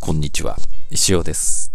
[0.00, 0.56] こんにちは、
[0.90, 1.70] 石尾です。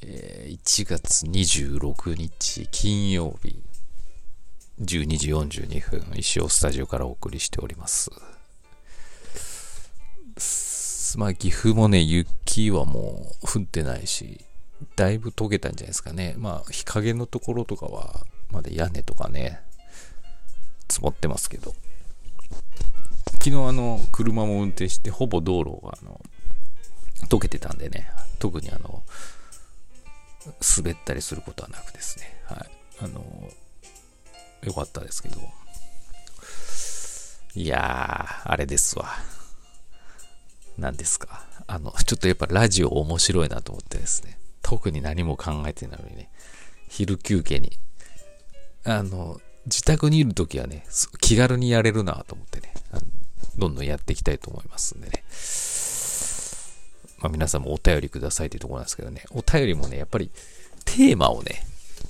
[0.00, 3.62] えー1月26日金曜日、
[4.80, 5.28] 12時
[5.60, 8.10] 42分、石尾スタジオからお送りしております。
[10.38, 14.40] すまあ、岐阜もね、雪はもう降ってないし、
[14.96, 16.34] だいぶ溶けたんじゃないですかね。
[16.38, 19.60] まあ、日陰のところとかは、まだ屋根とかね、
[20.88, 21.74] 積もってますけど。
[23.32, 26.20] 昨日あの、車も運転して、ほぼ道路があの、
[27.26, 29.02] 溶けてたんでね、特にあの、
[30.76, 32.70] 滑ったりすることはなくですね、はい。
[33.00, 33.50] あの、
[34.62, 35.40] よかったですけど。
[37.54, 39.06] いやー、あれですわ。
[40.76, 41.44] 何ですか。
[41.66, 46.30] あの、ちょっとやっぱラジオ面白いなと思ってですね、特に何も考えてないのにね、
[46.88, 47.72] 昼休憩に、
[48.84, 50.86] あの、自宅にいるときはね、
[51.20, 52.72] 気軽にやれるなと思ってね、
[53.56, 55.24] どんどんやっていきたいと思いますんでね。
[57.18, 60.30] まあ皆さんもお便りくださいというところなんですけどね、お便りもね、やっぱり
[60.84, 61.64] テーマをね、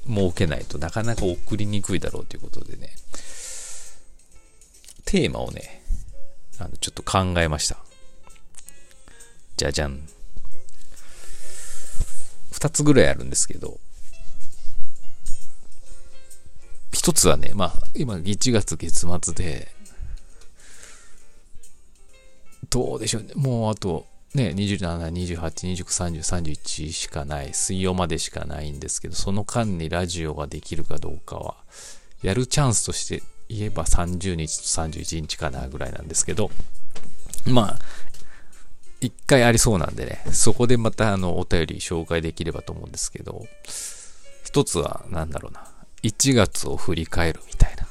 [0.07, 2.91] 設けないとなかなか送りにくいだろうということでね、
[5.05, 5.83] テーマをね、
[6.59, 7.79] あのちょっと考えました。
[9.57, 10.01] じゃじゃん。
[12.53, 13.79] 二つぐらいあるんですけど、
[16.93, 19.69] 一つはね、まあ、今1月月末で、
[22.71, 23.33] どうでしょうね。
[23.35, 25.39] もうあと、ね、27、28、
[25.75, 31.57] 29、30、31しかない、水曜までしかないんですけど、その間にラジオができるかどうかは、
[32.23, 36.51] やるチャンスとして言えば30日と31日かなぐらいなんですけど、
[37.47, 37.79] まあ、
[39.01, 43.47] 一回ありそうなんでね、そこでまたあの、お便り紹介できればと思うんですけど、
[44.45, 45.67] 一つは、なんだろうな、
[46.03, 47.89] 1月を振り返るみたいな。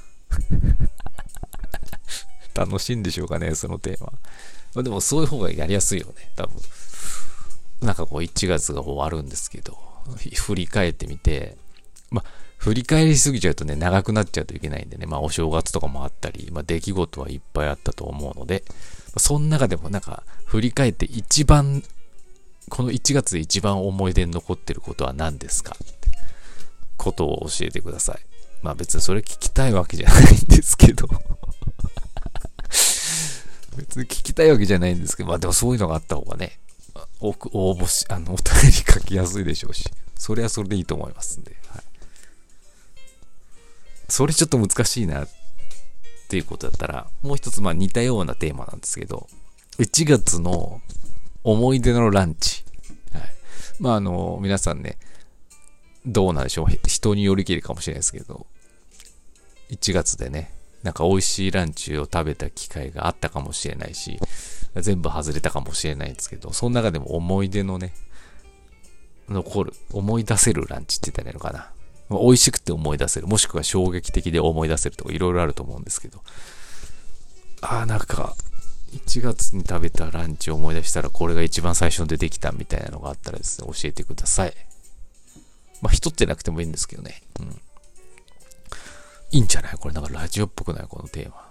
[2.65, 4.11] 楽しいんでしょうかね、そのテーマ。
[4.77, 6.61] まあ、でもそういう方がやりやすいよね、多分。
[7.81, 9.75] なんかこう1月が終わるんですけど、
[10.35, 11.57] 振り返ってみて、
[12.11, 12.29] まあ、
[12.59, 18.63] 振り返りすぎちゃうとね、長くなっちゃうといけないんでね、まあお正月とかもあったり、まあ出来事はいっぱいあったと思うので、
[19.17, 21.81] その中でもなんか振り返って一番、
[22.69, 25.75] この1月で一番思い出に残ってることは何ですか？
[25.75, 26.09] って
[26.97, 28.19] ことを教えてください。
[28.61, 31.07] まあ別にそれ聞きたいわけじゃないんですけど。
[33.77, 36.59] 別に聞きたいわけじゃないんですけど、まあでもそういうのがあった方がね、
[37.19, 41.83] 応募し、あの、お便り書きやすいでしょうし、それはそれでいいと思いますんで、はい。
[44.09, 45.29] それちょっと難しいなっ
[46.27, 49.27] ていうことだったら、もう一つまあ似たようなテーマなんですけど、
[49.79, 50.81] 1月の
[51.44, 52.63] 思い出のランチ。
[53.13, 53.23] はい。
[53.79, 54.97] まああの、皆さんね、
[56.05, 58.47] どうなんでしょう人によりきりかもしれないですけど、
[59.69, 60.56] 1月でね、
[60.87, 64.21] なんか美味しいランチを食べた機会があったかもしれないし、
[64.73, 67.93] 全部外れたかもしれないんですけど、その中でも思い出のね、
[69.27, 71.71] 残る、思い出せるランチって言ったらいいのかな。
[72.09, 76.23] 美味しくて思い出せる、もしくは衝撃的で思い出せるとかいろいろあると思うんですけど、
[77.59, 78.37] ああ、なんか、
[78.93, 84.53] 1月に食べたランチを思い出したらこれが一番最初に出てきたみたいなのがあったらですね、教えてください。
[85.81, 87.21] まあ、一つじゃなくてもいいんですけどね。
[87.41, 87.61] うん。
[89.31, 89.75] いいんじゃない？
[89.77, 90.88] これなんかラジオっぽくない？
[90.88, 91.47] このテーマ。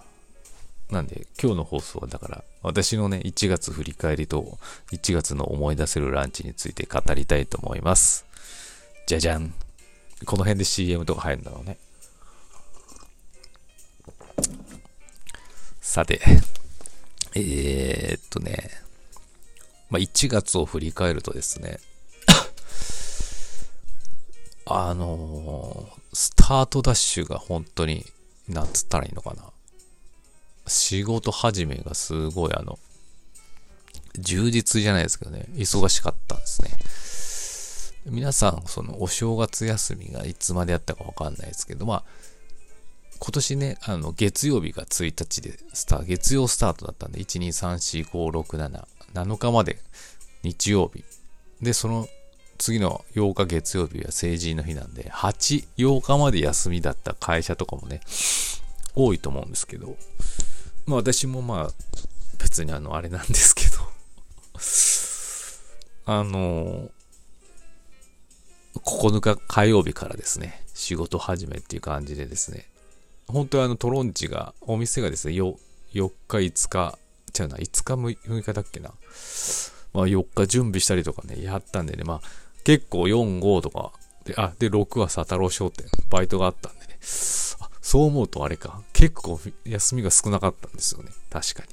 [0.89, 4.57] なんで、今日の放送はだから、私のね、1月振り返りと、
[4.93, 8.25] 1月の思い出せるランチについて語りたいと思います。
[9.05, 9.53] じゃじゃん。
[10.25, 11.77] この辺で CM とか入るんだろうね。
[15.81, 16.21] さて、
[17.35, 18.71] えー、っとね、
[19.89, 21.79] まあ、1月を振り返るとですね、
[24.69, 28.03] あのースタートダッシュが本当に、
[28.49, 29.43] なんつったらいいのかな。
[30.65, 32.79] 仕事始めがすごいあの、
[34.17, 38.11] 充実じゃないですけどね、忙しかったんですね。
[38.11, 42.03] 皆さん、そのお正月休みがいつまでやったかわかんないですけど、まあ、
[43.19, 49.77] 今年ね、あの、月曜日が1日でスタート、月曜スタートだったんで、1、2、3、4、5、6、7、7日まで
[50.41, 51.03] 日曜日。
[51.61, 52.07] で、その
[52.57, 58.01] 次の8日月曜日は成人の日なんで、8、8日まで休みだった会社とかもね、
[58.95, 59.95] 多いと思うんですけど、
[60.85, 61.69] まあ私もまあ、
[62.39, 63.77] 別にあの、あれなんですけど、
[66.11, 66.89] あの、
[68.75, 72.65] 9日火曜日からですね、仕事始めっていう感じでですね、
[73.27, 75.55] 本当はあのトロンチが、お店がですね、4,
[75.93, 76.97] 4日5日、
[77.39, 78.89] 違うな、5日6日だっけな、
[79.93, 83.93] まあ4日準備したりとかね、やったんでね、まあ結構4、5とか、
[84.25, 91.63] で、あ、で6は佐太郎商店、バイトがあったんでね、そう思うとあれか、結構休みが少なかったんですよね、確か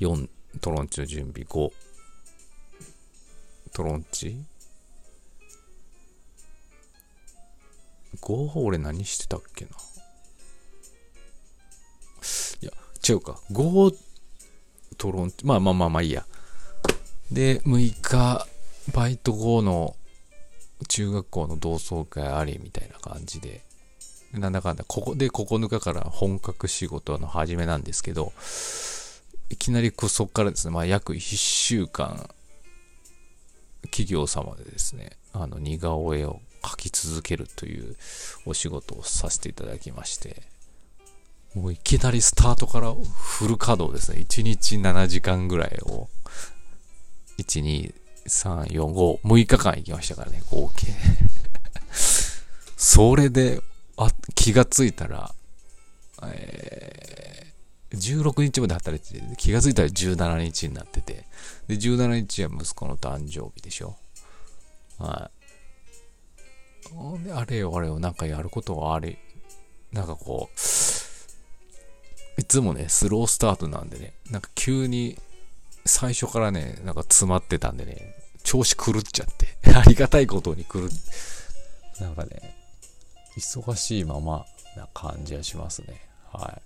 [0.00, 0.08] に。
[0.08, 0.26] 4、
[0.62, 1.70] トロンチの準備5、
[3.74, 4.38] トロンチ？
[8.22, 9.72] ゴー俺何してたっけな？
[12.62, 12.72] いや、
[13.06, 13.38] 違うか。
[13.52, 13.96] ゴー
[14.96, 16.24] トロンチ、まあまあまあまあいいや。
[17.30, 18.46] で、6日、
[18.92, 19.96] バイト後の
[20.88, 23.62] 中学校の同窓会ありみたいな感じで、
[24.32, 28.32] なんだかんだ、ここで9日から本格仕事の始めなんですけど、
[29.50, 32.28] いきなりそこからですね、まあ約1週間、
[33.84, 37.96] 企業様でですね、あの似顔絵を描き続けるという
[38.46, 40.42] お仕事をさせていただきまして、
[41.54, 44.18] もういきなりスタートからフル稼働ですね。
[44.28, 46.08] 1日7時間ぐらいを、
[47.38, 47.94] 1、2、
[48.26, 50.86] 3、4、5、6日間行きましたからね、合計。
[52.76, 53.60] それで、
[53.96, 55.34] あ、気がついたら、
[56.22, 61.26] えー、16日まで働いてて、気がついたら17日になってて、
[61.68, 63.96] で、17日は息子の誕生日でしょ。
[64.98, 65.44] はい。
[67.32, 69.18] あれよあれよ、なんかやることはあれ、
[69.92, 75.18] なんかこう、いつもね、スロースタートなんでね、なんか急に
[75.86, 80.88] 最初からね、なんか詰まってたんでね、調子狂っちゃって、 ありがたいことに狂っ、
[82.00, 82.56] なんかね、
[83.36, 84.46] 忙しいまま
[84.76, 86.08] な感じはしますね。
[86.32, 86.60] はい。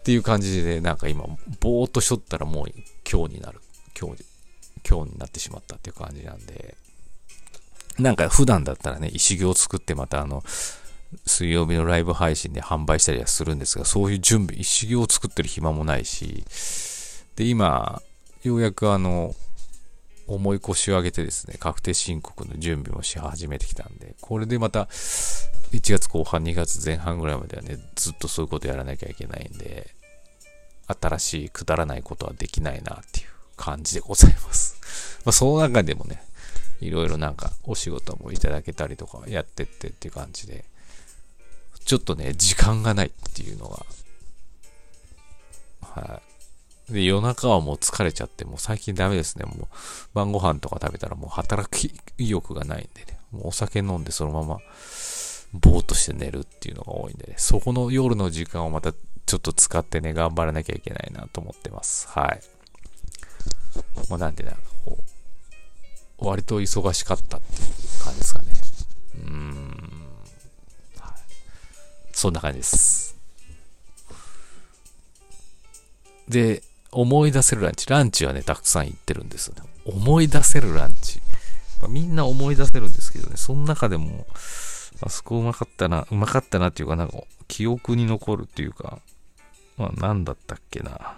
[0.00, 1.24] っていう感じで、なんか今、
[1.60, 2.66] ぼーっとしとったらもう
[3.10, 3.60] 今日になる。
[3.98, 4.24] 今日、
[4.88, 6.76] 今日になってしまったっていう感じなんで、
[7.98, 10.44] なんか普段だったらね、石行を作ってまたあの、
[11.24, 16.44] 水曜日のライブ配信で販売したりはするんですが、そういう準備、一行を作ってる暇もないし、
[17.36, 18.02] で、今、
[18.42, 19.34] ようやくあの、
[20.26, 24.88] 重い腰を上げてですね、確定申告の準備もし始めてきたんで、これでまた、
[25.72, 29.94] 1月後半、2月前半ぐらいまではね、ずっとそういうことやらなきゃいけないんで、
[30.88, 34.76] 新しいくだらないことはできないなっていう感じでございます。
[35.24, 36.22] まあ、その中でもね、
[36.80, 40.64] いろいろなんかお仕事もいただけたりとかやってってっていう感じで、
[41.84, 43.86] ちょっとね、時間がないっていうのが、
[45.82, 46.25] はい。
[46.90, 49.44] で、夜中はもう疲れちゃって、もう最近ダメですね。
[49.44, 49.66] もう
[50.14, 53.18] 晩ご飯とか食べたらもう働き意欲がないんでね。
[53.32, 54.58] もうお酒飲んでそのまま
[55.52, 57.34] ぼーっとして寝るっていうのが多いんでね。
[57.38, 62.08] そこの夜の時間をまたちょっと使ってね、頑張らなきゃいけないなと思ってます。
[62.08, 62.40] はい。
[64.08, 64.98] もうなんでなんかこ
[66.20, 68.52] う、割と忙しかったっていう感じですかね。
[69.16, 69.76] うーん。
[72.12, 73.16] そんな感じです。
[76.28, 76.62] で、
[76.92, 77.88] 思い出せるランチ。
[77.88, 79.62] ランチはね、たくさん行ってるんですよね。
[79.84, 81.20] 思い出せるランチ。
[81.80, 84.26] まあ、みんな思い出せるんですけどね、その中でも、
[85.02, 87.18] あそこうまかったな、うまかったなっていうか、なんか、
[87.48, 89.00] 記憶に残るっていうか、
[89.76, 91.16] まあ、なんだったっけな。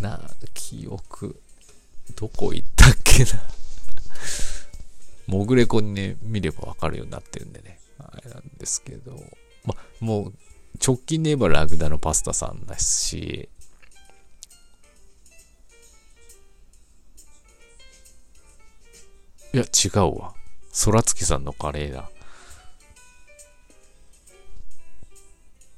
[0.00, 0.20] な、
[0.52, 1.40] 記憶、
[2.16, 3.30] どこ行ったっけな。
[5.26, 7.78] モグレコにね、見ればわかるようになってるんでね。
[7.98, 9.18] あれなんですけど、
[9.64, 10.34] ま、もう、
[10.82, 13.48] 直近で言えばラグダのパスタさんだし、
[19.52, 20.34] いや、違うわ。
[20.84, 22.10] 空月さんのカレーだ。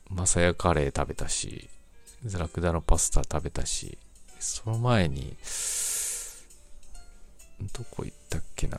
[0.09, 1.69] マサヤカレー食べたし、
[2.39, 3.99] ラクダのパスタ食べたし、
[4.39, 5.37] その前に、
[7.75, 8.79] どこ行ったっけな、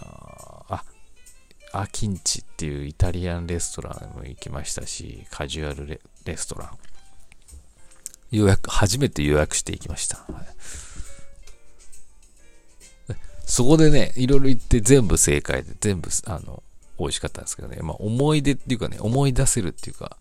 [1.73, 6.69] アキンチっていうイタリアンレストランも行きましたし、カジュアルレストラン。
[8.31, 10.17] 予約、初めて予約していきました。
[10.17, 10.41] は
[13.09, 16.63] い、そこでね、いろいろ行って全部正解で、全部、あの、
[16.99, 17.77] 美味しかったんですけどね。
[17.81, 20.17] まあ、思い出っていうかね、思い出せるっていうか、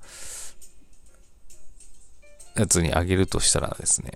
[2.54, 4.12] やつにあげるとしたらですね、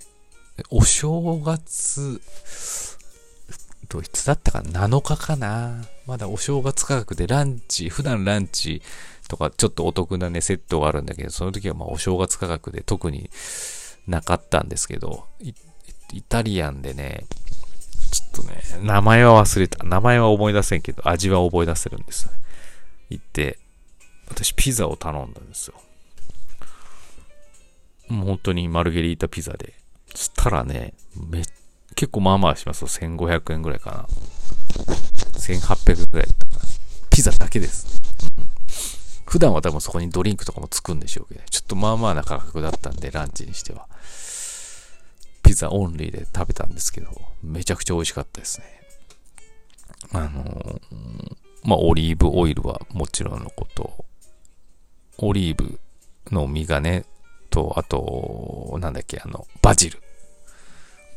[0.70, 2.20] お正月、
[3.90, 5.84] と、いつだったかな ?7 日かな？
[6.06, 8.80] まだお正月価格でランチ、普段ランチ
[9.28, 13.28] とかちょっとお得なね、セットがあるんだけど、その時はまあお正月価格で特に
[14.06, 15.52] なかったんですけど、イ
[16.22, 17.26] タリアンでね、
[18.10, 19.84] ちょっとね、名前は忘れた。
[19.84, 22.30] 名前は思い出せんけど、味は覚え出せるんです。
[23.10, 23.58] 行って、
[24.28, 25.74] 私ピザを頼んだんですよ。
[28.08, 29.74] もう本当にマルゲリータピザで。
[30.14, 31.44] そしたらね、めっ
[32.00, 32.88] 結構まあまあしますよ。
[32.88, 34.06] 1500円ぐらいかな。
[35.38, 36.60] 1800円ぐらいだったかな。
[37.10, 38.00] ピザだけです。
[39.26, 43.86] 普段は多分そこにドリンクとかもつくんでしょうけど、ちょっとまあまあな価格だったんで、ランチにしては。
[45.42, 47.10] ピザオンリーで食べたんですけど、
[47.42, 48.80] めちゃくちゃ美味しかったですね。
[50.14, 50.80] あのー、
[51.64, 54.06] まあ、オリーブオイルはもちろんのこと、
[55.18, 55.78] オリーブ
[56.30, 57.04] の実がね、
[57.50, 60.02] と、あと、なんだっけ、あの、バジル。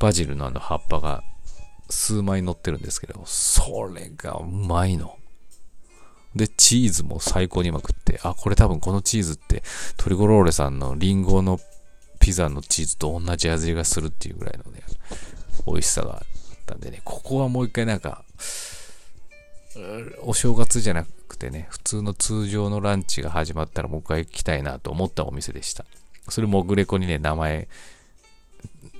[0.03, 1.23] バジルのあの葉っぱが
[1.89, 5.17] 数枚乗ってるんですけど、それがうまいの。
[6.35, 9.63] で、チーズも最高にうまくって、あ、これ多分このチーズって
[9.95, 11.57] トリコローレさんのリンゴの
[12.19, 14.81] ピザのチーズと同じ味がするっていうぐらいのね、
[15.65, 16.25] 美味しさがあっ
[16.65, 18.25] たんでね、ここはもう一回なんか、
[20.23, 25.85] お正月じゃなくてね、普通の通常のランチが始まったらもう一回行きたいなと思ったお店でした。
[26.27, 27.69] それもグレコにね、名前、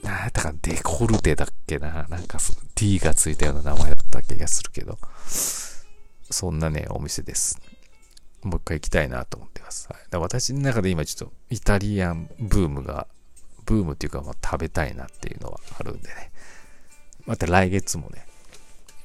[0.04, 2.38] なんだかデコルテだっけな、なんか
[2.76, 4.98] T がついたような名前だった気がするけど、
[6.30, 7.60] そんなね、お店です。
[8.44, 9.88] もう一回行きたいなと思ってます。
[9.90, 13.08] はい、だ私の中で今ちょっとイタリアンブームが、
[13.66, 16.32] ブームっていうか、まあ、食べたいなっていうのはあるんでね。
[17.26, 18.26] また来月もね、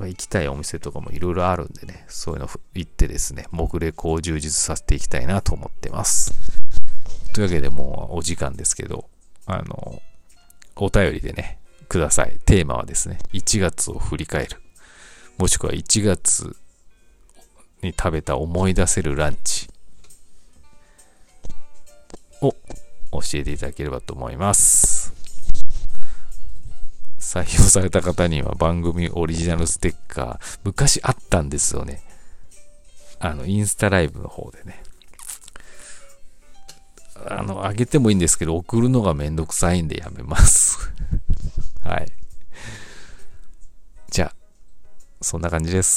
[0.00, 6.33] 行きたいお店とかもいろいろあるんでね、そういうの行ってですね、目レコを充実させていきたいなと思ってます。
[7.35, 9.09] というわけでもうお時間ですけど、
[9.47, 10.02] あの、
[10.78, 11.58] お便りでね、
[11.88, 12.38] ください。
[12.44, 14.61] テーマはですね、1月を振り返る。
[15.38, 16.56] もしくは1月
[17.82, 19.68] に食べた思い出せるランチ
[22.40, 22.54] を
[23.12, 25.12] 教えていただければと思います。
[27.18, 32.02] 採用された方には番組オリジナルステッカー、昔あったんですよね。
[33.20, 34.82] あの、インスタライブの方でね。
[37.27, 40.79] あの、あげてもいいんですけど、送るのがめんどくさいんでやめます。
[41.85, 42.13] はい。
[44.11, 44.35] じゃあ、
[45.21, 45.89] そんな感じです。